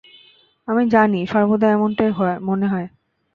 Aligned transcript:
আমি 0.67 0.83
জানি, 0.89 1.19
সর্বদা 1.27 1.67
এমনটাই 1.71 2.11
মনে 2.41 2.65
হয়। 2.67 2.87